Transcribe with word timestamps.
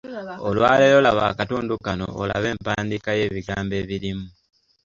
Olwaleero 0.49 0.99
laba 1.05 1.23
akatundu 1.31 1.73
kano 1.85 2.05
olabe 2.21 2.47
empandiika 2.53 3.09
y’ebigambo 3.19 3.73
ebirimu. 3.81 4.27